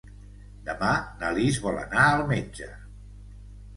Demà 0.69 0.93
na 1.21 1.29
Lis 1.37 1.59
vol 1.67 1.79
anar 1.83 2.07
al 2.15 2.25
metge. 2.33 2.71